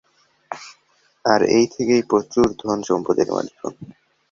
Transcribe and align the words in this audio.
আর 1.25 1.41
এই 1.57 1.65
থেকেই 1.67 2.03
প্রচুর 2.09 2.47
ধন-সম্পদের 2.61 3.27
মালিক 3.31 3.55
হন। 3.61 3.73